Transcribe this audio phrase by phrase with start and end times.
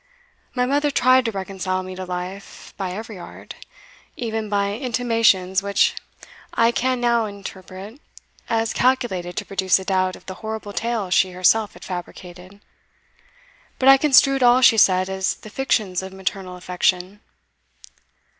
[0.55, 3.53] My mother tried to reconcile me to life by every art
[4.17, 5.93] even by intimations which
[6.55, 8.01] I can now interpret
[8.49, 12.61] as calculated to produce a doubt of the horrible tale she herself had fabricated.
[13.77, 17.19] But I construed all she said as the fictions of maternal affection.